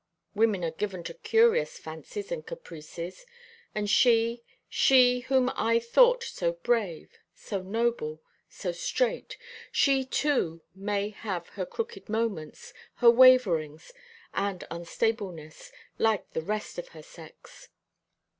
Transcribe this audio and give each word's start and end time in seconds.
Women 0.33 0.63
are 0.65 0.71
given 0.71 1.03
to 1.03 1.13
curious 1.13 1.77
fancies 1.77 2.31
and 2.31 2.43
caprices; 2.43 3.23
and 3.75 3.87
she 3.87 4.41
she 4.67 5.19
whom 5.27 5.51
I 5.55 5.77
thought 5.77 6.23
so 6.23 6.53
brave, 6.53 7.19
so 7.35 7.61
noble, 7.61 8.23
so 8.49 8.71
straight 8.71 9.37
she 9.71 10.03
too 10.03 10.63
may 10.73 11.09
have 11.09 11.49
her 11.49 11.67
crooked 11.67 12.09
moments, 12.09 12.73
her 12.95 13.11
waverings, 13.11 13.93
and 14.33 14.63
unstableness, 14.71 15.71
like 15.99 16.33
the 16.33 16.41
rest 16.41 16.79
of 16.79 16.87
her 16.97 17.03
sex." 17.03 17.69